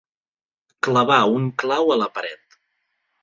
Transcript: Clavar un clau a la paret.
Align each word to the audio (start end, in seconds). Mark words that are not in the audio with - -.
Clavar 0.87 1.19
un 1.33 1.45
clau 1.63 1.93
a 1.97 1.97
la 2.05 2.07
paret. 2.17 2.59